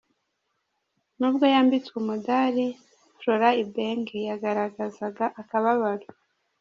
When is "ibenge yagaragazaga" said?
3.63-5.25